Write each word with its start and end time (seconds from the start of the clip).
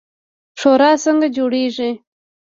شورا 0.59 0.91
څنګه 1.03 1.27
جوړیږي؟ 1.35 1.91